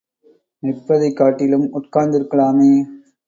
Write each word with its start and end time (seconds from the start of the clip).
நிற்பதைக் 0.63 1.15
காட்டிலும் 1.15 1.67
உட்கார்ந்திருக்கலாமே! 1.73 2.71